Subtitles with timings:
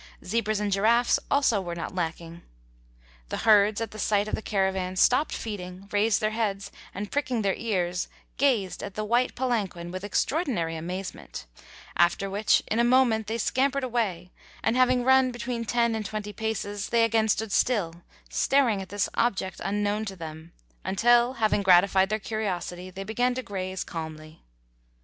[0.25, 2.41] Zebras and giraffes also were not lacking.
[3.29, 7.43] The herds, at the sight of the caravan, stopped feeding, raised their heads, and pricking
[7.43, 11.45] their ears, gazed at the white palanquin with extraordinary amazement,
[11.95, 14.31] after which in a moment they scampered away,
[14.63, 17.93] and having run between ten and twenty paces they again stood still,
[18.27, 20.51] staring at this object unknown to them,
[20.83, 24.41] until, having gratified their curiosity, they began to graze calmly.